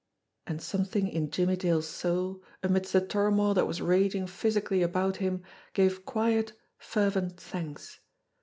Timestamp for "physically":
4.25-4.81